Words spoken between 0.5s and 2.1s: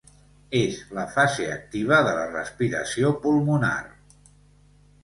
És la fase activa